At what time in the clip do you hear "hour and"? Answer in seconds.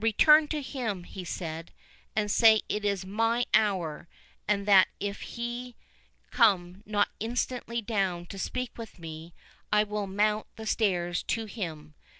3.54-4.66